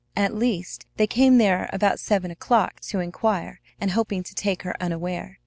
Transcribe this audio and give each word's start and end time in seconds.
At 0.17 0.33
least, 0.33 0.87
they 0.97 1.05
came 1.05 1.37
there 1.37 1.69
about 1.71 1.99
seven 1.99 2.31
o'clock 2.31 2.79
to 2.87 2.99
inquire 2.99 3.61
and 3.79 3.91
hoping 3.91 4.23
to 4.23 4.33
take 4.33 4.63
her 4.63 4.75
unaware. 4.81 5.37